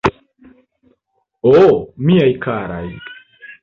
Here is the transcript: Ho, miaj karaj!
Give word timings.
Ho, 1.51 1.55
miaj 2.09 2.29
karaj! 2.49 2.93